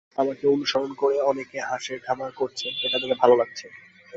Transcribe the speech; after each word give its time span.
আমাকে 0.17 0.43
অনুসরণ 0.47 0.91
করে 0.93 1.17
অনেকে 1.21 1.57
হাঁসের 1.61 1.99
খামার 2.05 2.31
করছেন, 2.31 2.71
এটা 2.85 2.97
দেখে 3.01 3.15
ভালো 3.21 3.35
লাগছে। 3.35 3.65